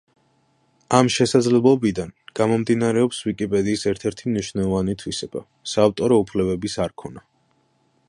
[0.99, 2.09] ამ შესაძლებლობიდან
[2.41, 7.29] გამომდინარეობს ვიკიპედიის ერთი მნიშვნელოვანი თვისება: საავტორო უფლებების არქონა.